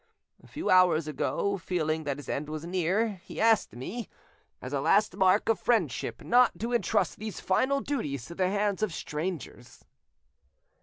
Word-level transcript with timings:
A 0.41 0.47
few 0.47 0.71
hours 0.71 1.07
ago, 1.07 1.59
feeling 1.59 2.05
that 2.05 2.17
his 2.17 2.27
end 2.27 2.49
was 2.49 2.65
near, 2.65 3.21
he 3.23 3.39
asked 3.39 3.75
me, 3.75 4.09
as 4.59 4.73
a 4.73 4.81
last 4.81 5.15
mark 5.15 5.47
of 5.47 5.59
friendship, 5.59 6.23
not 6.23 6.57
to 6.59 6.73
entrust 6.73 7.19
these 7.19 7.39
final 7.39 7.81
duties 7.81 8.25
to 8.25 8.33
the 8.33 8.49
hands 8.49 8.81
of 8.81 8.91
strangers." 8.95 9.85